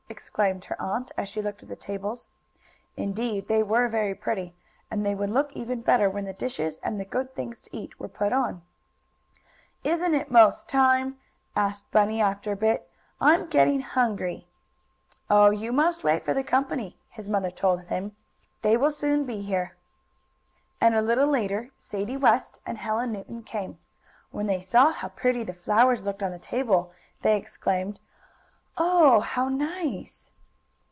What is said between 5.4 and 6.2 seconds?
even better